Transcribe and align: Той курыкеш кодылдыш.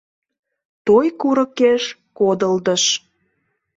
Той 0.85 1.05
курыкеш 1.19 1.83
кодылдыш. 2.17 2.83